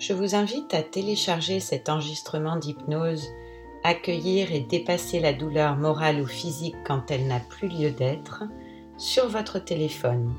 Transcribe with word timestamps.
je 0.00 0.14
vous 0.14 0.34
invite 0.34 0.72
à 0.72 0.82
télécharger 0.82 1.60
cet 1.60 1.88
enregistrement 1.88 2.56
d'hypnose 2.56 3.28
Accueillir 3.82 4.52
et 4.52 4.60
dépasser 4.60 5.20
la 5.20 5.32
douleur 5.32 5.76
morale 5.76 6.20
ou 6.20 6.26
physique 6.26 6.76
quand 6.86 7.10
elle 7.10 7.26
n'a 7.26 7.40
plus 7.40 7.68
lieu 7.68 7.90
d'être 7.90 8.44
sur 8.98 9.26
votre 9.26 9.58
téléphone. 9.58 10.34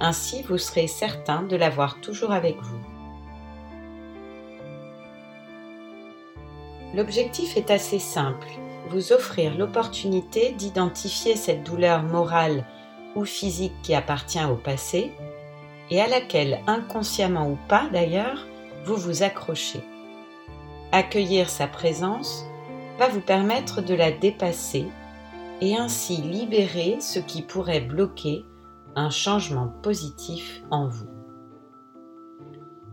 Ainsi, 0.00 0.42
vous 0.42 0.58
serez 0.58 0.86
certain 0.86 1.42
de 1.42 1.56
l'avoir 1.56 2.02
toujours 2.02 2.32
avec 2.32 2.56
vous. 2.60 2.80
L'objectif 6.94 7.56
est 7.56 7.70
assez 7.70 7.98
simple, 7.98 8.48
vous 8.90 9.12
offrir 9.12 9.56
l'opportunité 9.56 10.52
d'identifier 10.52 11.36
cette 11.36 11.64
douleur 11.64 12.02
morale 12.02 12.66
ou 13.16 13.24
physique 13.24 13.74
qui 13.82 13.94
appartient 13.94 14.44
au 14.44 14.56
passé 14.56 15.12
et 15.90 16.02
à 16.02 16.06
laquelle, 16.06 16.60
inconsciemment 16.66 17.48
ou 17.48 17.58
pas 17.66 17.88
d'ailleurs, 17.90 18.46
vous 18.84 18.96
vous 18.96 19.22
accrochez. 19.22 19.80
Accueillir 20.92 21.48
sa 21.48 21.66
présence 21.66 22.44
va 22.98 23.08
vous 23.08 23.20
permettre 23.20 23.82
de 23.82 23.94
la 23.94 24.12
dépasser 24.12 24.86
et 25.60 25.76
ainsi 25.76 26.18
libérer 26.18 26.98
ce 27.00 27.18
qui 27.18 27.42
pourrait 27.42 27.80
bloquer 27.80 28.44
un 28.94 29.10
changement 29.10 29.68
positif 29.82 30.62
en 30.70 30.86
vous. 30.86 31.08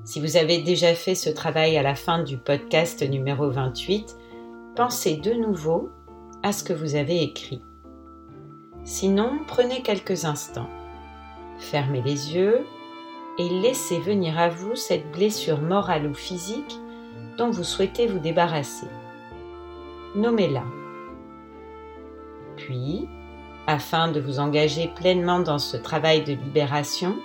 Si 0.03 0.19
vous 0.19 0.37
avez 0.37 0.63
déjà 0.63 0.95
fait 0.95 1.13
ce 1.13 1.29
travail 1.29 1.77
à 1.77 1.83
la 1.83 1.93
fin 1.93 2.23
du 2.23 2.37
podcast 2.37 3.07
numéro 3.07 3.49
28, 3.49 4.15
pensez 4.75 5.17
de 5.17 5.33
nouveau 5.33 5.89
à 6.41 6.53
ce 6.53 6.63
que 6.63 6.73
vous 6.73 6.95
avez 6.95 7.21
écrit. 7.21 7.61
Sinon, 8.83 9.39
prenez 9.45 9.83
quelques 9.83 10.25
instants. 10.25 10.69
Fermez 11.59 12.01
les 12.01 12.33
yeux 12.33 12.65
et 13.37 13.49
laissez 13.49 13.99
venir 13.99 14.39
à 14.39 14.49
vous 14.49 14.75
cette 14.75 15.11
blessure 15.11 15.61
morale 15.61 16.07
ou 16.07 16.13
physique 16.13 16.79
dont 17.37 17.49
vous 17.49 17.63
souhaitez 17.63 18.07
vous 18.07 18.19
débarrasser. 18.19 18.87
Nommez-la. 20.15 20.63
Puis, 22.57 23.07
afin 23.67 24.11
de 24.11 24.19
vous 24.19 24.39
engager 24.39 24.89
pleinement 24.95 25.39
dans 25.39 25.59
ce 25.59 25.77
travail 25.77 26.23
de 26.23 26.33
libération, 26.33 27.15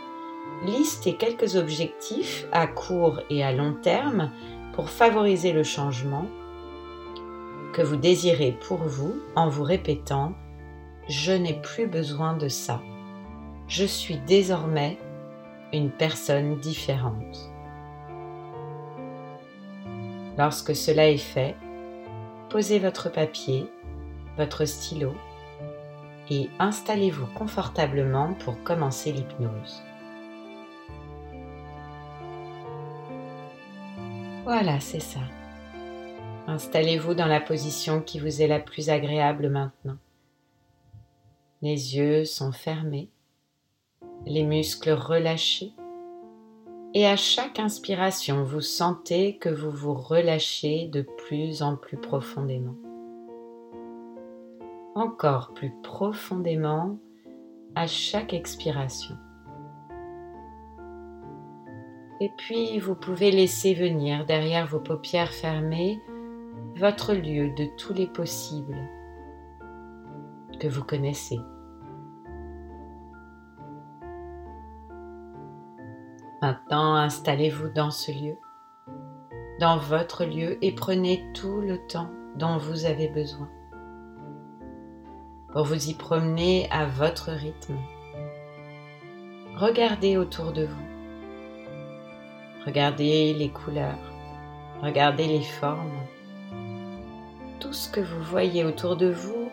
listez 0.65 1.17
quelques 1.17 1.57
objectifs 1.57 2.47
à 2.53 2.67
court 2.67 3.21
et 3.31 3.43
à 3.43 3.53
long 3.53 3.75
terme 3.75 4.31
pour 4.73 4.91
favoriser 4.91 5.53
le 5.53 5.65
changement 5.65 6.27
que 7.73 7.83
vous 7.83 7.97
désirez 7.97 8.57
pour 8.67 8.79
vous 8.79 9.17
en 9.35 9.49
vous 9.49 9.65
répétant⁇ 9.65 10.31
Je 11.09 11.33
n'ai 11.33 11.61
plus 11.61 11.87
besoin 11.87 12.35
de 12.35 12.49
ça. 12.49 12.81
Je 13.69 13.85
suis 13.85 14.19
désormais 14.27 14.99
une 15.73 15.91
personne 15.91 16.59
différente. 16.59 17.51
Lorsque 20.39 20.77
cela 20.77 21.09
est 21.09 21.17
fait, 21.17 21.57
posez 22.51 22.79
votre 22.79 23.11
papier, 23.11 23.67
votre 24.37 24.65
stylo 24.65 25.15
et 26.31 26.51
installez-vous 26.59 27.27
confortablement 27.35 28.35
pour 28.35 28.63
commencer 28.63 29.13
l'hypnose. 29.13 29.83
Voilà, 34.45 34.79
c'est 34.81 35.01
ça. 35.01 35.21
Installez-vous 36.47 37.15
dans 37.15 37.27
la 37.27 37.41
position 37.41 38.01
qui 38.01 38.21
vous 38.21 38.43
est 38.43 38.47
la 38.47 38.61
plus 38.61 38.91
agréable 38.91 39.49
maintenant. 39.49 39.97
Les 41.63 41.97
yeux 41.97 42.25
sont 42.25 42.53
fermés 42.53 43.09
les 44.27 44.43
muscles 44.43 44.91
relâchés. 44.91 45.73
Et 46.95 47.07
à 47.07 47.17
chaque 47.17 47.59
inspiration, 47.59 48.43
vous 48.43 48.61
sentez 48.61 49.39
que 49.39 49.49
vous 49.49 49.71
vous 49.71 49.95
relâchez 49.95 50.89
de 50.89 51.03
plus 51.03 51.63
en 51.63 51.77
plus 51.77 51.97
profondément. 51.97 52.77
Encore 54.95 55.53
plus 55.55 55.73
profondément 55.83 56.99
à 57.75 57.87
chaque 57.87 58.35
expiration. 58.35 59.15
Et 62.21 62.31
puis, 62.39 62.79
vous 62.79 62.95
pouvez 62.95 63.31
laisser 63.31 63.75
venir 63.75 64.25
derrière 64.25 64.67
vos 64.67 64.81
paupières 64.81 65.33
fermées 65.33 66.01
votre 66.77 67.15
lieu 67.15 67.51
de 67.51 67.67
tous 67.79 67.95
les 67.95 68.07
possibles 68.07 68.77
que 70.61 70.69
vous 70.69 70.85
connaissez. 70.85 71.39
Maintenant, 76.47 76.95
installez-vous 76.95 77.71
dans 77.71 77.91
ce 77.91 78.13
lieu, 78.13 78.39
dans 79.59 79.79
votre 79.79 80.25
lieu, 80.25 80.65
et 80.65 80.71
prenez 80.71 81.25
tout 81.35 81.61
le 81.61 81.85
temps 81.89 82.09
dont 82.37 82.57
vous 82.57 82.85
avez 82.85 83.09
besoin 83.09 83.49
pour 85.53 85.65
vous 85.65 85.89
y 85.89 85.95
promener 85.95 86.69
à 86.71 86.87
votre 86.87 87.33
rythme. 87.33 87.77
Regardez 89.57 90.17
autour 90.17 90.53
de 90.53 90.67
vous. 90.67 90.87
Regardez 92.65 93.35
les 93.35 93.49
couleurs. 93.49 94.13
Regardez 94.83 95.27
les 95.27 95.43
formes. 95.43 95.99
Tout 97.59 97.73
ce 97.73 97.91
que 97.91 98.01
vous 98.01 98.23
voyez 98.23 98.65
autour 98.65 98.95
de 98.95 99.11
vous 99.11 99.51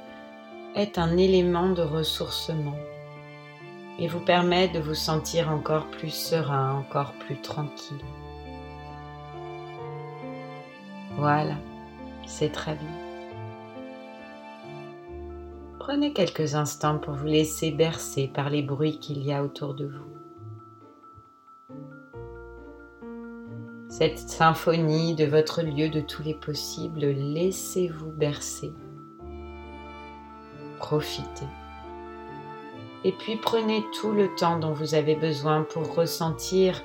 est 0.76 1.00
un 1.00 1.18
élément 1.18 1.70
de 1.70 1.82
ressourcement 1.82 2.78
et 4.00 4.08
vous 4.08 4.20
permet 4.20 4.68
de 4.70 4.80
vous 4.80 4.96
sentir 4.96 5.50
encore 5.50 5.88
plus 5.88 6.14
serein, 6.14 6.74
encore 6.74 7.14
plus 7.14 7.40
tranquille. 7.42 8.04
Voilà, 11.16 11.56
c'est 12.26 12.52
très 12.52 12.76
bien. 12.76 12.90
Prenez 15.80 16.14
quelques 16.14 16.56
instants 16.56 16.98
pour 16.98 17.14
vous 17.14 17.26
laisser 17.28 17.72
bercer 17.72 18.32
par 18.34 18.50
les 18.50 18.62
bruits 18.62 19.00
qu'il 19.00 19.22
y 19.24 19.34
a 19.34 19.44
autour 19.44 19.74
de 19.76 19.86
vous. 19.86 20.14
Cette 23.90 24.18
symphonie 24.18 25.14
de 25.14 25.26
votre 25.26 25.62
lieu 25.62 25.90
de 25.90 26.02
tous 26.02 26.24
les 26.24 26.34
possibles, 26.34 27.06
laissez-vous 27.06 28.12
bercer. 28.12 28.74
Profitez. 30.80 31.46
Et 33.04 33.12
puis 33.12 33.36
prenez 33.36 33.84
tout 34.00 34.12
le 34.12 34.34
temps 34.36 34.58
dont 34.58 34.74
vous 34.74 34.96
avez 34.96 35.16
besoin 35.16 35.64
pour 35.64 35.94
ressentir 35.96 36.82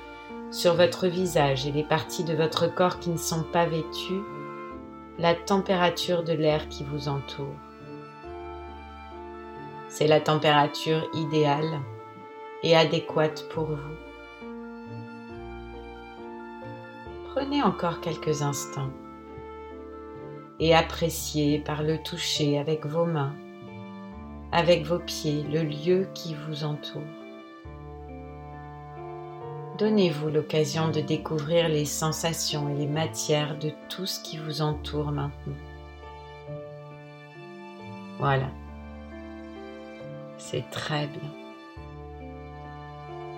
sur 0.51 0.73
votre 0.73 1.07
visage 1.07 1.65
et 1.65 1.71
les 1.71 1.83
parties 1.83 2.23
de 2.23 2.33
votre 2.33 2.67
corps 2.73 2.99
qui 2.99 3.09
ne 3.09 3.17
sont 3.17 3.43
pas 3.43 3.65
vêtues 3.65 4.21
la 5.19 5.35
température 5.35 6.23
de 6.23 6.31
l'air 6.31 6.69
qui 6.69 6.85
vous 6.85 7.09
entoure. 7.09 7.55
C'est 9.89 10.07
la 10.07 10.21
température 10.21 11.09
idéale 11.13 11.81
et 12.63 12.75
adéquate 12.75 13.47
pour 13.49 13.65
vous. 13.65 13.95
Prenez 17.33 17.61
encore 17.61 17.99
quelques 17.99 18.41
instants 18.41 18.91
et 20.59 20.73
appréciez 20.73 21.59
par 21.59 21.83
le 21.83 22.01
toucher 22.01 22.57
avec 22.57 22.85
vos 22.85 23.05
mains 23.05 23.35
avec 24.51 24.85
vos 24.85 24.99
pieds 24.99 25.43
le 25.43 25.63
lieu 25.63 26.07
qui 26.13 26.35
vous 26.35 26.63
entoure. 26.63 27.01
Donnez-vous 29.77 30.29
l'occasion 30.29 30.89
de 30.89 30.99
découvrir 30.99 31.69
les 31.69 31.85
sensations 31.85 32.67
et 32.69 32.75
les 32.75 32.87
matières 32.87 33.57
de 33.57 33.71
tout 33.87 34.05
ce 34.05 34.19
qui 34.21 34.37
vous 34.37 34.61
entoure 34.61 35.11
maintenant. 35.11 35.53
Voilà. 38.17 38.49
C'est 40.37 40.69
très 40.69 41.07
bien. 41.07 41.31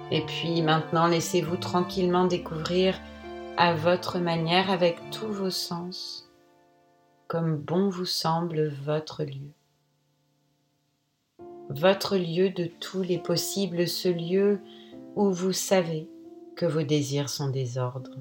Et 0.10 0.22
puis 0.26 0.62
maintenant, 0.62 1.08
laissez-vous 1.08 1.58
tranquillement 1.58 2.26
découvrir 2.26 3.00
à 3.58 3.74
votre 3.76 4.18
manière 4.18 4.72
avec 4.72 4.98
tous 5.12 5.32
vos 5.32 5.52
sens, 5.52 6.28
comme 7.28 7.58
bon 7.58 7.90
vous 7.90 8.06
semble 8.06 8.70
votre 8.84 9.24
lieu 9.24 9.54
votre 11.80 12.18
lieu 12.18 12.50
de 12.50 12.66
tous 12.66 13.02
les 13.02 13.18
possibles, 13.18 13.88
ce 13.88 14.10
lieu 14.10 14.60
où 15.16 15.32
vous 15.32 15.54
savez 15.54 16.10
que 16.56 16.66
vos 16.66 16.84
désirs 16.84 17.30
sont 17.30 17.50
désordres. 17.50 18.18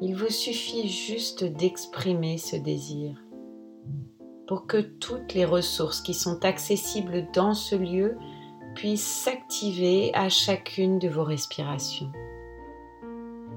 Il 0.00 0.14
vous 0.14 0.30
suffit 0.30 0.88
juste 0.88 1.44
d'exprimer 1.44 2.38
ce 2.38 2.56
désir 2.56 3.22
pour 4.46 4.66
que 4.66 4.78
toutes 4.78 5.34
les 5.34 5.44
ressources 5.44 6.00
qui 6.00 6.14
sont 6.14 6.44
accessibles 6.44 7.26
dans 7.34 7.52
ce 7.52 7.74
lieu 7.74 8.16
puissent 8.74 9.02
s'activer 9.04 10.10
à 10.14 10.28
chacune 10.28 10.98
de 10.98 11.08
vos 11.08 11.24
respirations, 11.24 12.10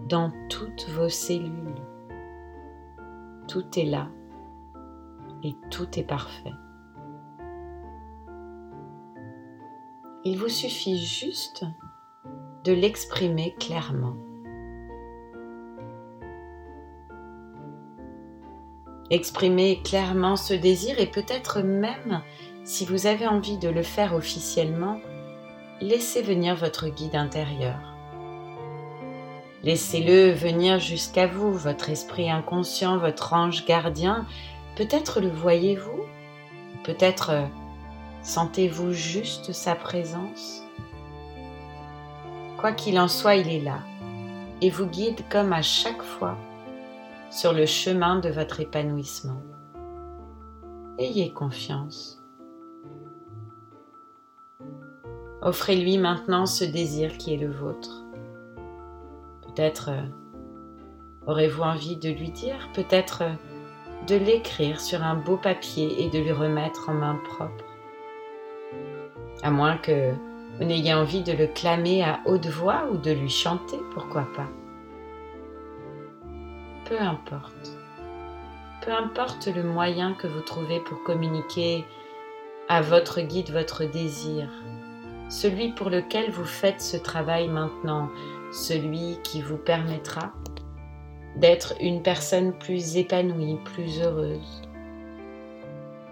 dans 0.10 0.32
toutes 0.50 0.90
vos 0.90 1.10
cellules. 1.10 1.76
Tout 3.48 3.80
est 3.80 3.86
là 3.86 4.10
et 5.44 5.56
tout 5.70 5.88
est 5.98 6.04
parfait. 6.04 6.52
Il 10.24 10.38
vous 10.38 10.50
suffit 10.50 11.04
juste 11.04 11.66
de 12.64 12.74
l'exprimer 12.74 13.56
clairement. 13.60 14.16
Exprimer 19.10 19.82
clairement 19.84 20.36
ce 20.36 20.54
désir 20.54 21.00
et 21.00 21.08
peut-être 21.08 21.62
même, 21.62 22.22
si 22.64 22.86
vous 22.86 23.08
avez 23.08 23.26
envie 23.26 23.58
de 23.58 23.68
le 23.68 23.82
faire 23.82 24.14
officiellement, 24.14 25.02
laissez 25.82 26.22
venir 26.22 26.56
votre 26.56 26.90
guide 26.90 27.16
intérieur. 27.16 27.80
Laissez-le 29.64 30.30
venir 30.30 30.78
jusqu'à 30.78 31.26
vous, 31.26 31.52
votre 31.52 31.90
esprit 31.90 32.30
inconscient, 32.30 33.00
votre 33.00 33.34
ange 33.34 33.66
gardien. 33.66 34.28
Peut-être 34.76 35.20
le 35.20 35.30
voyez-vous, 35.30 36.04
peut-être 36.84 37.50
sentez-vous 38.24 38.92
juste 38.92 39.52
sa 39.52 39.76
présence? 39.76 40.64
Quoi 42.58 42.72
qu'il 42.74 43.00
en 43.00 43.08
soit, 43.08 43.36
il 43.36 43.50
est 43.50 43.62
là 43.62 43.80
et 44.62 44.70
vous 44.70 44.86
guide 44.86 45.28
comme 45.30 45.54
à 45.54 45.62
chaque 45.62 46.04
fois 46.04 46.38
sur 47.30 47.54
le 47.54 47.66
chemin 47.66 48.20
de 48.20 48.30
votre 48.30 48.60
épanouissement. 48.60 49.42
Ayez 51.00 51.34
confiance. 51.34 52.22
Offrez-lui 55.42 55.98
maintenant 55.98 56.46
ce 56.46 56.64
désir 56.64 57.18
qui 57.18 57.34
est 57.34 57.38
le 57.38 57.52
vôtre. 57.52 58.06
Peut-être 59.48 59.90
euh, 59.90 60.06
aurez-vous 61.26 61.64
envie 61.64 61.98
de 61.98 62.10
lui 62.10 62.30
dire, 62.30 62.70
peut-être 62.76 63.24
euh, 63.24 63.34
de 64.08 64.16
l'écrire 64.16 64.80
sur 64.80 65.02
un 65.04 65.16
beau 65.16 65.38
papier 65.38 66.04
et 66.04 66.10
de 66.12 66.20
lui 66.20 66.32
remettre 66.32 66.90
en 66.90 66.94
main 66.94 67.20
propre. 67.24 67.71
À 69.44 69.50
moins 69.50 69.78
que 69.78 70.14
vous 70.58 70.66
n'ayez 70.66 70.94
envie 70.94 71.24
de 71.24 71.32
le 71.32 71.48
clamer 71.48 72.04
à 72.04 72.20
haute 72.26 72.46
voix 72.48 72.88
ou 72.92 72.98
de 72.98 73.12
lui 73.12 73.30
chanter, 73.30 73.78
pourquoi 73.94 74.28
pas. 74.36 74.48
Peu 76.86 77.00
importe. 77.00 77.78
Peu 78.86 78.92
importe 78.92 79.48
le 79.48 79.64
moyen 79.64 80.14
que 80.14 80.28
vous 80.28 80.42
trouvez 80.42 80.80
pour 80.80 81.02
communiquer 81.04 81.86
à 82.70 82.82
votre 82.82 83.22
guide 83.22 83.52
votre 83.52 83.86
désir, 83.86 84.50
celui 85.30 85.70
pour 85.70 85.90
lequel 85.90 86.30
vous 86.32 86.46
faites 86.46 86.82
ce 86.82 86.98
travail 86.98 87.48
maintenant, 87.48 88.10
celui 88.52 89.18
qui 89.24 89.42
vous 89.42 89.58
permettra 89.58 90.34
d'être 91.38 91.74
une 91.80 92.04
personne 92.04 92.54
plus 92.54 92.98
épanouie, 92.98 93.58
plus 93.64 94.02
heureuse 94.02 94.62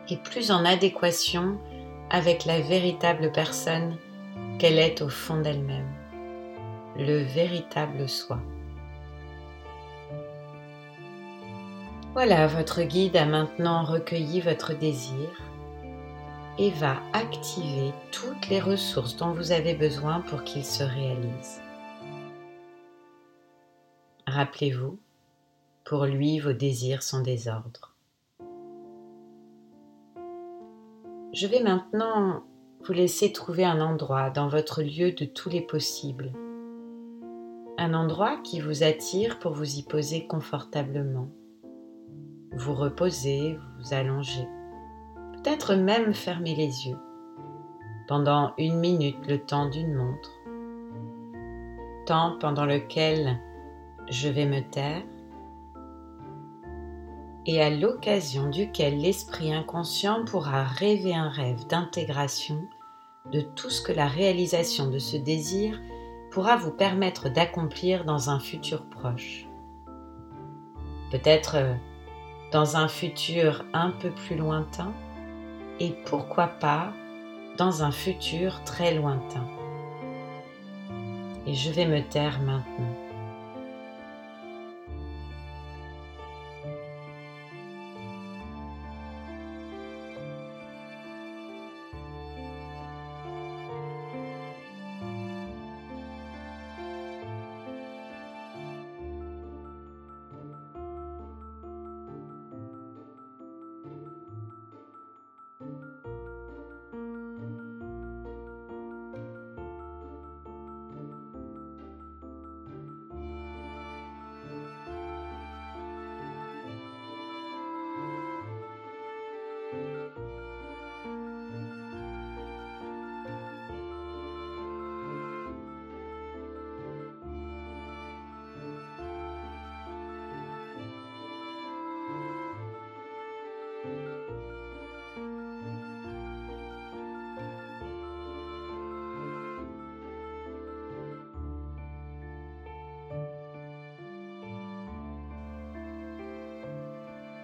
et 0.09 0.17
plus 0.17 0.51
en 0.51 0.65
adéquation 0.65 1.59
avec 2.09 2.45
la 2.45 2.59
véritable 2.59 3.31
personne 3.31 3.95
qu'elle 4.57 4.79
est 4.79 5.01
au 5.01 5.09
fond 5.09 5.41
d'elle-même, 5.41 5.91
le 6.97 7.19
véritable 7.23 8.09
soi. 8.09 8.39
Voilà, 12.13 12.47
votre 12.47 12.81
guide 12.81 13.15
a 13.15 13.25
maintenant 13.25 13.83
recueilli 13.83 14.41
votre 14.41 14.73
désir 14.73 15.29
et 16.57 16.71
va 16.71 16.97
activer 17.13 17.93
toutes 18.11 18.49
les 18.49 18.59
ressources 18.59 19.15
dont 19.15 19.31
vous 19.31 19.51
avez 19.51 19.75
besoin 19.75 20.21
pour 20.21 20.43
qu'il 20.43 20.65
se 20.65 20.83
réalise. 20.83 21.61
Rappelez-vous, 24.27 24.99
pour 25.85 26.05
lui, 26.05 26.39
vos 26.39 26.53
désirs 26.53 27.03
sont 27.03 27.21
des 27.21 27.47
ordres. 27.47 27.95
Je 31.33 31.47
vais 31.47 31.61
maintenant 31.61 32.43
vous 32.85 32.93
laisser 32.93 33.31
trouver 33.31 33.65
un 33.65 33.81
endroit 33.81 34.29
dans 34.29 34.47
votre 34.47 34.81
lieu 34.81 35.11
de 35.11 35.25
tous 35.25 35.49
les 35.49 35.61
possibles. 35.61 36.31
Un 37.77 37.93
endroit 37.93 38.37
qui 38.43 38.59
vous 38.59 38.83
attire 38.83 39.39
pour 39.39 39.53
vous 39.53 39.77
y 39.77 39.83
poser 39.83 40.27
confortablement. 40.27 41.29
Vous 42.53 42.73
reposer, 42.73 43.57
vous 43.79 43.93
allonger 43.93 44.47
peut-être 45.43 45.75
même 45.75 46.13
fermer 46.13 46.55
les 46.55 46.87
yeux 46.87 46.97
pendant 48.07 48.53
une 48.57 48.79
minute 48.79 49.25
le 49.27 49.37
temps 49.37 49.69
d'une 49.69 49.93
montre, 49.93 50.31
temps 52.05 52.37
pendant 52.39 52.65
lequel 52.65 53.39
je 54.09 54.27
vais 54.27 54.45
me 54.45 54.61
taire 54.69 55.03
et 57.49 57.63
à 57.63 57.71
l'occasion 57.71 58.47
duquel 58.47 58.99
l'esprit 58.99 59.51
inconscient 59.51 60.23
pourra 60.23 60.63
rêver 60.65 61.15
un 61.15 61.29
rêve 61.29 61.65
d'intégration 61.65 62.61
de 63.31 63.41
tout 63.41 63.71
ce 63.71 63.81
que 63.81 63.91
la 63.91 64.05
réalisation 64.05 64.85
de 64.85 64.99
ce 64.99 65.17
désir 65.17 65.81
pourra 66.29 66.57
vous 66.57 66.69
permettre 66.69 67.27
d'accomplir 67.27 68.05
dans 68.05 68.29
un 68.29 68.39
futur 68.39 68.85
proche. 68.85 69.47
Peut-être 71.09 71.55
euh, 71.55 71.73
dans 72.51 72.77
un 72.77 72.87
futur 72.87 73.65
un 73.73 73.89
peu 73.89 74.11
plus 74.11 74.35
lointain, 74.35 74.93
et 75.79 75.95
pourquoi 76.05 76.49
pas 76.49 76.93
dans 77.57 77.81
un 77.81 77.91
futur 77.91 78.63
très 78.63 78.93
lointain. 78.93 79.47
Et 81.47 81.55
je 81.55 81.71
vais 81.71 81.87
me 81.87 82.07
taire 82.07 82.41
maintenant. 82.41 82.93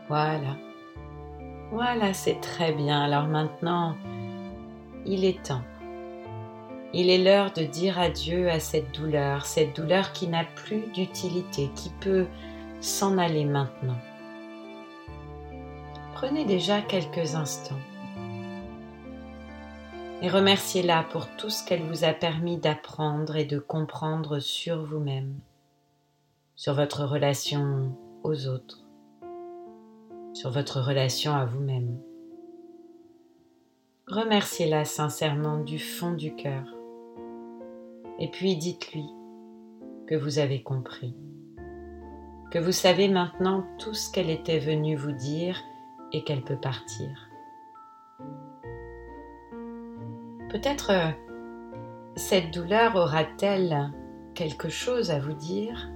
Voilà. 0.07 0.55
Voilà, 1.71 2.13
c'est 2.13 2.39
très 2.41 2.71
bien. 2.73 3.01
Alors 3.01 3.27
maintenant, 3.27 3.95
il 5.05 5.25
est 5.25 5.43
temps. 5.43 5.63
Il 6.93 7.09
est 7.09 7.23
l'heure 7.23 7.51
de 7.51 7.63
dire 7.63 7.99
adieu 7.99 8.49
à 8.49 8.59
cette 8.59 8.93
douleur, 8.93 9.45
cette 9.45 9.75
douleur 9.75 10.13
qui 10.13 10.27
n'a 10.27 10.45
plus 10.45 10.83
d'utilité, 10.93 11.69
qui 11.75 11.89
peut 11.99 12.27
s'en 12.79 13.17
aller 13.17 13.45
maintenant. 13.45 13.97
Prenez 16.13 16.45
déjà 16.45 16.81
quelques 16.81 17.35
instants 17.35 17.75
et 20.21 20.29
remerciez-la 20.29 21.03
pour 21.03 21.27
tout 21.35 21.49
ce 21.49 21.65
qu'elle 21.65 21.83
vous 21.83 22.05
a 22.05 22.13
permis 22.13 22.57
d'apprendre 22.57 23.35
et 23.35 23.45
de 23.45 23.59
comprendre 23.59 24.39
sur 24.39 24.83
vous-même, 24.83 25.39
sur 26.55 26.73
votre 26.73 27.03
relation 27.03 27.95
aux 28.23 28.47
autres, 28.47 28.84
sur 30.35 30.51
votre 30.51 30.81
relation 30.81 31.33
à 31.33 31.45
vous-même. 31.45 31.97
Remerciez-la 34.07 34.83
sincèrement 34.83 35.59
du 35.63 35.79
fond 35.79 36.11
du 36.11 36.35
cœur. 36.35 36.75
Et 38.19 38.29
puis 38.29 38.57
dites-lui 38.57 39.05
que 40.07 40.15
vous 40.15 40.37
avez 40.37 40.61
compris. 40.61 41.15
que 42.51 42.59
vous 42.59 42.71
savez 42.71 43.09
maintenant 43.09 43.65
tout 43.79 43.93
ce 43.93 44.09
qu'elle 44.11 44.29
était 44.29 44.59
venue 44.59 44.95
vous 44.95 45.11
dire 45.11 45.59
et 46.13 46.23
qu'elle 46.23 46.43
peut 46.43 46.59
partir. 46.59 47.29
Peut-être 50.49 50.91
euh, 50.91 51.11
cette 52.15 52.53
douleur 52.53 52.95
aura-t-elle 52.95 53.91
quelque 54.35 54.69
chose 54.69 55.11
à 55.11 55.19
vous 55.19 55.33
dire? 55.33 55.89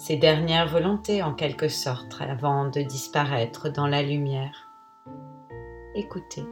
Ses 0.00 0.16
dernières 0.16 0.66
volontés 0.66 1.22
en 1.22 1.34
quelque 1.34 1.68
sorte 1.68 2.16
avant 2.20 2.64
de 2.64 2.80
disparaître 2.80 3.68
dans 3.68 3.86
la 3.86 4.02
lumière. 4.02 4.70
Écoutez. 5.94 6.42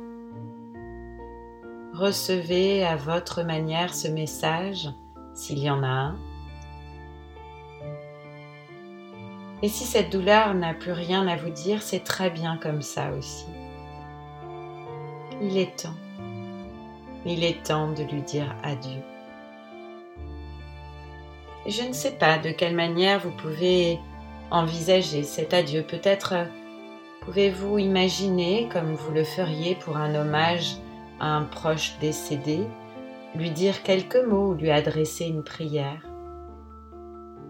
Recevez 1.94 2.84
à 2.84 2.96
votre 2.96 3.42
manière 3.44 3.94
ce 3.94 4.06
message, 4.06 4.90
s'il 5.34 5.60
y 5.60 5.70
en 5.70 5.82
a 5.82 5.86
un. 5.86 6.16
Et 9.62 9.70
si 9.70 9.84
cette 9.84 10.12
douleur 10.12 10.52
n'a 10.52 10.74
plus 10.74 10.92
rien 10.92 11.26
à 11.26 11.36
vous 11.36 11.48
dire, 11.48 11.80
c'est 11.80 12.04
très 12.04 12.28
bien 12.28 12.58
comme 12.58 12.82
ça 12.82 13.12
aussi. 13.12 13.46
Il 15.40 15.56
est 15.56 15.74
temps. 15.74 15.96
Il 17.24 17.42
est 17.42 17.62
temps 17.62 17.90
de 17.92 18.02
lui 18.02 18.20
dire 18.20 18.54
adieu. 18.62 19.00
Je 21.70 21.82
ne 21.82 21.92
sais 21.92 22.12
pas 22.12 22.38
de 22.38 22.50
quelle 22.50 22.74
manière 22.74 23.20
vous 23.20 23.30
pouvez 23.30 23.98
envisager 24.50 25.22
cet 25.22 25.52
adieu. 25.52 25.82
Peut-être 25.82 26.34
pouvez-vous 27.22 27.78
imaginer, 27.78 28.68
comme 28.72 28.94
vous 28.94 29.12
le 29.12 29.24
feriez 29.24 29.74
pour 29.74 29.96
un 29.96 30.14
hommage 30.14 30.76
à 31.20 31.36
un 31.36 31.42
proche 31.44 31.98
décédé, 32.00 32.60
lui 33.34 33.50
dire 33.50 33.82
quelques 33.82 34.16
mots 34.16 34.52
ou 34.52 34.54
lui 34.54 34.70
adresser 34.70 35.26
une 35.26 35.42
prière, 35.42 36.02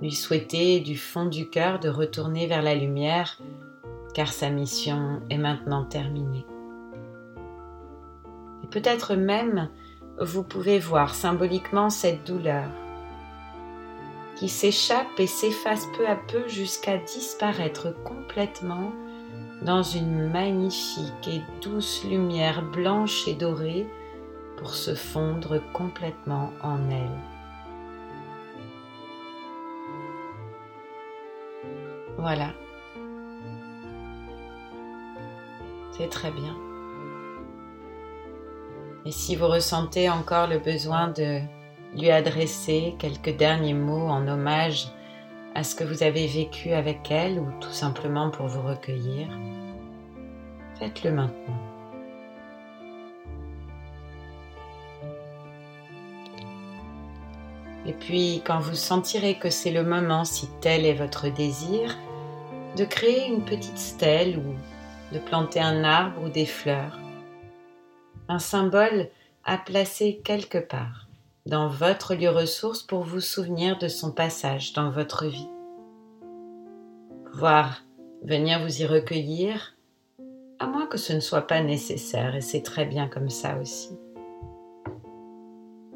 lui 0.01 0.13
souhaiter 0.13 0.81
du 0.81 0.97
fond 0.97 1.27
du 1.27 1.49
cœur 1.49 1.79
de 1.79 1.89
retourner 1.89 2.47
vers 2.47 2.63
la 2.63 2.75
lumière, 2.75 3.39
car 4.15 4.33
sa 4.33 4.51
mission 4.51 5.21
est 5.31 5.39
maintenant 5.39 5.85
terminée. 5.85 6.47
Et 8.65 8.67
peut-être 8.67 9.15
même 9.15 9.71
vous 10.21 10.43
pouvez 10.43 10.81
voir 10.81 11.15
symboliquement 11.15 11.91
cette 11.91 12.27
douleur 12.27 12.69
qui 14.39 14.49
s'échappe 14.49 15.19
et 15.19 15.27
s'efface 15.27 15.87
peu 15.97 16.07
à 16.07 16.15
peu 16.15 16.47
jusqu'à 16.47 16.97
disparaître 16.97 17.93
complètement 18.05 18.93
dans 19.63 19.83
une 19.83 20.31
magnifique 20.31 21.27
et 21.27 21.43
douce 21.61 22.05
lumière 22.05 22.63
blanche 22.63 23.27
et 23.27 23.35
dorée 23.35 23.89
pour 24.57 24.75
se 24.75 24.95
fondre 24.95 25.61
complètement 25.73 26.53
en 26.63 26.79
elle. 26.89 27.19
Voilà. 32.17 32.53
C'est 35.93 36.09
très 36.09 36.31
bien. 36.31 36.57
Et 39.05 39.11
si 39.11 39.35
vous 39.35 39.49
ressentez 39.49 40.09
encore 40.09 40.47
le 40.47 40.59
besoin 40.59 41.09
de 41.09 41.41
lui 41.97 42.11
adresser 42.11 42.95
quelques 42.99 43.37
derniers 43.37 43.75
mots 43.75 44.09
en 44.09 44.27
hommage 44.29 44.89
à 45.55 45.65
ce 45.65 45.75
que 45.75 45.85
vous 45.85 46.03
avez 46.03 46.27
vécu 46.27 46.73
avec 46.73 47.11
elle 47.11 47.39
ou 47.39 47.49
tout 47.61 47.73
simplement 47.73 48.31
pour 48.31 48.47
vous 48.47 48.63
recueillir, 48.63 49.29
faites-le 50.79 51.13
maintenant. 51.13 51.59
Et 57.87 57.93
puis, 57.93 58.43
quand 58.45 58.59
vous 58.61 58.75
sentirez 58.75 59.39
que 59.39 59.49
c'est 59.49 59.71
le 59.71 59.83
moment, 59.83 60.25
si 60.25 60.47
tel 60.61 60.85
est 60.85 60.95
votre 60.95 61.29
désir, 61.29 61.97
de 62.77 62.85
créer 62.85 63.27
une 63.27 63.45
petite 63.45 63.79
stèle 63.79 64.39
ou 64.39 65.15
de 65.15 65.19
planter 65.19 65.61
un 65.61 65.85
arbre 65.85 66.23
ou 66.23 66.29
des 66.29 66.45
fleurs, 66.45 66.99
un 68.29 68.39
symbole 68.39 69.09
à 69.45 69.57
placer 69.57 70.21
quelque 70.23 70.59
part 70.59 71.08
dans 71.49 71.69
votre 71.69 72.15
lieu 72.15 72.29
ressource 72.29 72.83
pour 72.83 73.05
vous 73.05 73.21
souvenir 73.23 73.79
de 73.79 73.89
son 73.89 74.13
passage 74.13 74.75
dans 74.75 74.91
votre 74.91 75.25
vie. 75.25 75.49
Pouvoir 77.33 77.85
venir 78.23 78.61
vous 78.61 78.83
y 78.83 78.85
recueillir, 78.85 79.75
à 80.59 80.67
moins 80.67 80.87
que 80.87 80.99
ce 80.99 81.15
ne 81.15 81.21
soit 81.21 81.47
pas 81.47 81.63
nécessaire, 81.63 82.37
et 82.37 82.43
c'est 82.43 82.61
très 82.61 82.85
bien 82.85 83.09
comme 83.09 83.31
ça 83.31 83.57
aussi. 83.57 83.99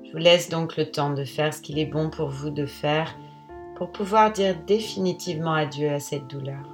Je 0.02 0.12
vous 0.12 0.18
laisse 0.18 0.48
donc 0.48 0.78
le 0.78 0.90
temps 0.90 1.12
de 1.12 1.24
faire 1.24 1.52
ce 1.52 1.60
qu'il 1.60 1.78
est 1.78 1.84
bon 1.84 2.08
pour 2.08 2.30
vous 2.30 2.50
de 2.50 2.64
faire 2.64 3.14
pour 3.76 3.92
pouvoir 3.92 4.32
dire 4.32 4.56
définitivement 4.66 5.52
adieu 5.52 5.90
à 5.90 6.00
cette 6.00 6.28
douleur. 6.28 6.66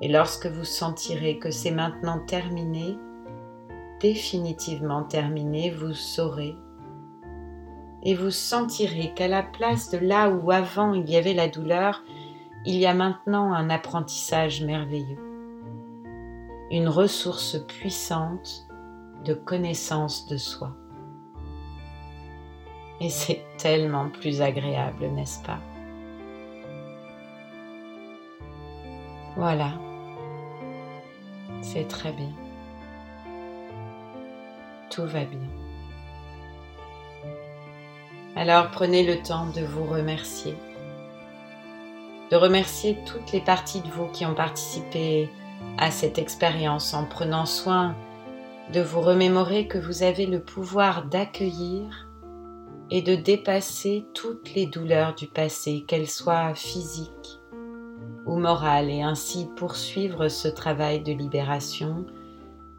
Et 0.00 0.08
lorsque 0.08 0.46
vous 0.46 0.64
sentirez 0.64 1.38
que 1.38 1.52
c'est 1.52 1.70
maintenant 1.70 2.18
terminé, 2.26 2.98
définitivement 4.00 5.04
terminé, 5.04 5.70
vous 5.70 5.94
saurez 5.94 6.56
et 8.02 8.14
vous 8.14 8.30
sentirez 8.30 9.12
qu'à 9.14 9.28
la 9.28 9.42
place 9.42 9.90
de 9.90 9.98
là 9.98 10.30
où 10.30 10.50
avant 10.50 10.94
il 10.94 11.08
y 11.08 11.16
avait 11.16 11.34
la 11.34 11.48
douleur, 11.48 12.02
il 12.64 12.76
y 12.76 12.86
a 12.86 12.94
maintenant 12.94 13.52
un 13.52 13.70
apprentissage 13.70 14.62
merveilleux, 14.62 15.18
une 16.70 16.88
ressource 16.88 17.58
puissante 17.66 18.66
de 19.24 19.34
connaissance 19.34 20.26
de 20.26 20.36
soi. 20.36 20.76
Et 23.00 23.08
c'est 23.08 23.44
tellement 23.56 24.10
plus 24.10 24.42
agréable, 24.42 25.06
n'est-ce 25.08 25.42
pas? 25.42 25.58
Voilà, 29.36 29.72
c'est 31.62 31.88
très 31.88 32.12
bien. 32.12 32.32
Tout 34.90 35.06
va 35.06 35.24
bien. 35.24 35.48
Alors 38.40 38.70
prenez 38.70 39.04
le 39.04 39.22
temps 39.22 39.48
de 39.54 39.60
vous 39.60 39.84
remercier, 39.84 40.54
de 42.30 42.36
remercier 42.36 42.96
toutes 43.04 43.32
les 43.32 43.42
parties 43.42 43.82
de 43.82 43.88
vous 43.88 44.06
qui 44.06 44.24
ont 44.24 44.32
participé 44.32 45.28
à 45.76 45.90
cette 45.90 46.16
expérience 46.16 46.94
en 46.94 47.04
prenant 47.04 47.44
soin 47.44 47.94
de 48.72 48.80
vous 48.80 49.02
remémorer 49.02 49.66
que 49.66 49.76
vous 49.76 50.02
avez 50.02 50.24
le 50.24 50.40
pouvoir 50.40 51.04
d'accueillir 51.04 52.08
et 52.90 53.02
de 53.02 53.14
dépasser 53.14 54.06
toutes 54.14 54.54
les 54.54 54.64
douleurs 54.64 55.14
du 55.14 55.26
passé, 55.26 55.84
qu'elles 55.86 56.08
soient 56.08 56.54
physiques 56.54 57.42
ou 58.24 58.38
morales, 58.38 58.88
et 58.88 59.02
ainsi 59.02 59.50
poursuivre 59.54 60.28
ce 60.28 60.48
travail 60.48 61.02
de 61.02 61.12
libération 61.12 62.06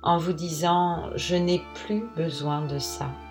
en 0.02 0.18
vous 0.18 0.34
disant⁇ 0.34 1.10
Je 1.18 1.36
n'ai 1.36 1.62
plus 1.86 2.04
besoin 2.18 2.66
de 2.66 2.80
ça⁇ 2.80 3.06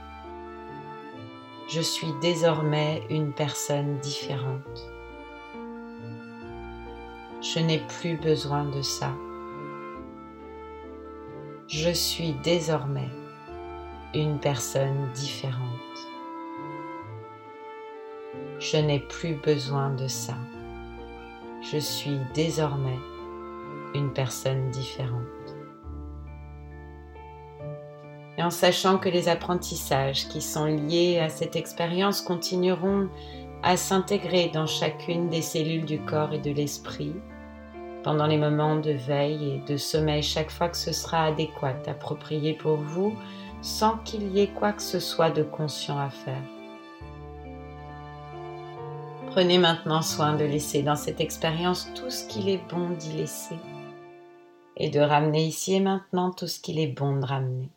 je 1.72 1.80
suis 1.80 2.12
désormais 2.20 3.04
une 3.10 3.32
personne 3.32 3.98
différente. 3.98 4.90
Je 7.40 7.60
n'ai 7.60 7.78
plus 7.78 8.16
besoin 8.16 8.64
de 8.64 8.82
ça. 8.82 9.12
Je 11.68 11.90
suis 11.90 12.32
désormais 12.42 13.08
une 14.14 14.40
personne 14.40 15.10
différente. 15.14 15.98
Je 18.58 18.76
n'ai 18.76 18.98
plus 18.98 19.34
besoin 19.34 19.90
de 19.90 20.08
ça. 20.08 20.34
Je 21.70 21.78
suis 21.78 22.18
désormais 22.34 22.98
une 23.94 24.12
personne 24.12 24.70
différente 24.70 25.39
et 28.40 28.42
en 28.42 28.48
sachant 28.48 28.96
que 28.96 29.10
les 29.10 29.28
apprentissages 29.28 30.26
qui 30.28 30.40
sont 30.40 30.64
liés 30.64 31.18
à 31.18 31.28
cette 31.28 31.56
expérience 31.56 32.22
continueront 32.22 33.10
à 33.62 33.76
s'intégrer 33.76 34.48
dans 34.48 34.66
chacune 34.66 35.28
des 35.28 35.42
cellules 35.42 35.84
du 35.84 36.00
corps 36.00 36.32
et 36.32 36.38
de 36.38 36.50
l'esprit 36.50 37.12
pendant 38.02 38.26
les 38.26 38.38
moments 38.38 38.76
de 38.76 38.92
veille 38.92 39.56
et 39.56 39.70
de 39.70 39.76
sommeil 39.76 40.22
chaque 40.22 40.50
fois 40.50 40.70
que 40.70 40.78
ce 40.78 40.90
sera 40.90 41.24
adéquat, 41.24 41.76
approprié 41.86 42.54
pour 42.54 42.76
vous, 42.76 43.14
sans 43.60 43.98
qu'il 43.98 44.34
y 44.34 44.40
ait 44.40 44.54
quoi 44.54 44.72
que 44.72 44.80
ce 44.80 45.00
soit 45.00 45.28
de 45.28 45.42
conscient 45.42 45.98
à 45.98 46.08
faire. 46.08 46.42
Prenez 49.32 49.58
maintenant 49.58 50.00
soin 50.00 50.34
de 50.34 50.46
laisser 50.46 50.82
dans 50.82 50.96
cette 50.96 51.20
expérience 51.20 51.90
tout 51.94 52.08
ce 52.08 52.26
qu'il 52.26 52.48
est 52.48 52.62
bon 52.70 52.88
d'y 52.88 53.12
laisser 53.18 53.58
et 54.78 54.88
de 54.88 55.00
ramener 55.00 55.44
ici 55.44 55.74
et 55.74 55.80
maintenant 55.80 56.30
tout 56.30 56.46
ce 56.46 56.58
qu'il 56.58 56.78
est 56.78 56.86
bon 56.86 57.16
de 57.16 57.26
ramener. 57.26 57.68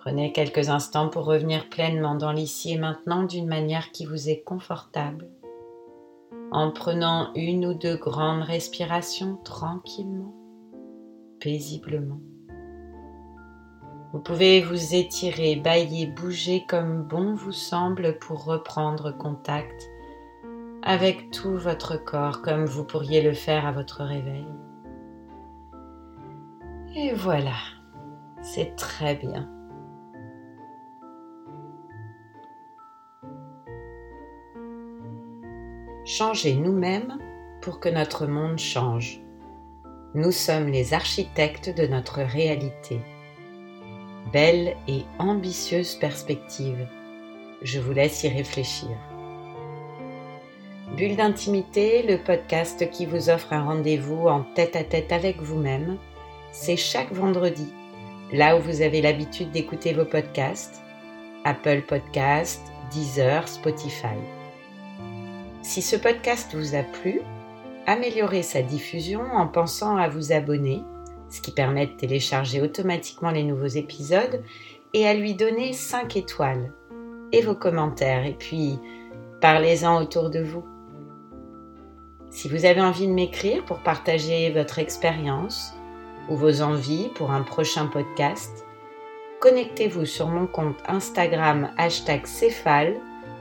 Prenez 0.00 0.32
quelques 0.32 0.70
instants 0.70 1.10
pour 1.10 1.26
revenir 1.26 1.68
pleinement 1.68 2.14
dans 2.14 2.32
l'ici 2.32 2.72
et 2.72 2.78
maintenant 2.78 3.22
d'une 3.22 3.46
manière 3.46 3.92
qui 3.92 4.06
vous 4.06 4.30
est 4.30 4.40
confortable, 4.40 5.28
en 6.50 6.70
prenant 6.70 7.34
une 7.34 7.66
ou 7.66 7.74
deux 7.74 7.98
grandes 7.98 8.42
respirations 8.42 9.36
tranquillement, 9.44 10.34
paisiblement. 11.38 12.18
Vous 14.14 14.20
pouvez 14.20 14.62
vous 14.62 14.94
étirer, 14.94 15.56
bailler, 15.56 16.06
bouger 16.06 16.64
comme 16.66 17.02
bon 17.02 17.34
vous 17.34 17.52
semble 17.52 18.18
pour 18.20 18.46
reprendre 18.46 19.14
contact 19.14 19.86
avec 20.82 21.30
tout 21.30 21.58
votre 21.58 22.02
corps 22.02 22.40
comme 22.40 22.64
vous 22.64 22.84
pourriez 22.84 23.20
le 23.20 23.34
faire 23.34 23.66
à 23.66 23.72
votre 23.72 24.02
réveil. 24.02 24.46
Et 26.96 27.12
voilà, 27.12 27.58
c'est 28.40 28.76
très 28.76 29.14
bien. 29.14 29.59
Changer 36.12 36.54
nous-mêmes 36.54 37.18
pour 37.62 37.78
que 37.78 37.88
notre 37.88 38.26
monde 38.26 38.58
change. 38.58 39.20
Nous 40.16 40.32
sommes 40.32 40.66
les 40.66 40.92
architectes 40.92 41.72
de 41.72 41.86
notre 41.86 42.22
réalité. 42.22 42.98
Belle 44.32 44.74
et 44.88 45.04
ambitieuse 45.20 45.94
perspective. 45.94 46.88
Je 47.62 47.78
vous 47.78 47.92
laisse 47.92 48.24
y 48.24 48.28
réfléchir. 48.28 48.90
Bulle 50.96 51.14
d'intimité, 51.14 52.02
le 52.02 52.18
podcast 52.18 52.90
qui 52.90 53.06
vous 53.06 53.30
offre 53.30 53.52
un 53.52 53.62
rendez-vous 53.62 54.26
en 54.26 54.42
tête-à-tête 54.42 55.12
avec 55.12 55.40
vous-même, 55.40 55.96
c'est 56.50 56.76
chaque 56.76 57.12
vendredi, 57.12 57.72
là 58.32 58.56
où 58.56 58.60
vous 58.60 58.82
avez 58.82 59.00
l'habitude 59.00 59.52
d'écouter 59.52 59.92
vos 59.92 60.06
podcasts, 60.06 60.82
Apple 61.44 61.82
Podcasts, 61.82 62.66
Deezer, 62.90 63.46
Spotify. 63.46 64.18
Si 65.62 65.82
ce 65.82 65.94
podcast 65.94 66.54
vous 66.54 66.74
a 66.74 66.82
plu, 66.82 67.20
améliorez 67.86 68.42
sa 68.42 68.62
diffusion 68.62 69.20
en 69.20 69.46
pensant 69.46 69.96
à 69.96 70.08
vous 70.08 70.32
abonner, 70.32 70.82
ce 71.28 71.42
qui 71.42 71.50
permet 71.50 71.86
de 71.86 71.92
télécharger 71.92 72.62
automatiquement 72.62 73.30
les 73.30 73.42
nouveaux 73.42 73.66
épisodes, 73.66 74.42
et 74.94 75.06
à 75.06 75.12
lui 75.12 75.34
donner 75.34 75.74
5 75.74 76.16
étoiles, 76.16 76.72
et 77.32 77.42
vos 77.42 77.54
commentaires, 77.54 78.24
et 78.24 78.32
puis 78.32 78.78
parlez-en 79.42 80.00
autour 80.00 80.30
de 80.30 80.40
vous. 80.40 80.64
Si 82.30 82.48
vous 82.48 82.64
avez 82.64 82.80
envie 82.80 83.06
de 83.06 83.12
m'écrire 83.12 83.62
pour 83.66 83.80
partager 83.80 84.50
votre 84.50 84.78
expérience 84.78 85.74
ou 86.30 86.36
vos 86.36 86.62
envies 86.62 87.10
pour 87.14 87.32
un 87.32 87.42
prochain 87.42 87.86
podcast, 87.86 88.64
connectez-vous 89.40 90.06
sur 90.06 90.28
mon 90.28 90.46
compte 90.46 90.78
Instagram 90.88 91.70
hashtag 91.76 92.24
Céphale 92.26 92.96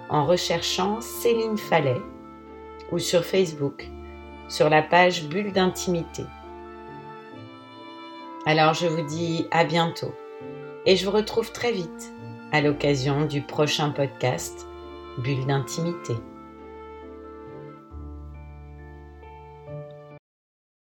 en 0.09 0.25
recherchant 0.25 1.01
Céline 1.01 1.57
Fallet 1.57 2.01
ou 2.91 2.99
sur 2.99 3.23
Facebook 3.23 3.89
sur 4.49 4.69
la 4.69 4.81
page 4.81 5.27
Bulle 5.27 5.53
d'intimité. 5.53 6.23
Alors 8.45 8.73
je 8.73 8.87
vous 8.87 9.03
dis 9.03 9.45
à 9.51 9.63
bientôt 9.63 10.13
et 10.85 10.95
je 10.95 11.05
vous 11.05 11.11
retrouve 11.11 11.51
très 11.51 11.71
vite 11.71 12.13
à 12.51 12.61
l'occasion 12.61 13.25
du 13.25 13.41
prochain 13.41 13.91
podcast 13.91 14.67
Bulle 15.19 15.45
d'intimité. 15.45 16.15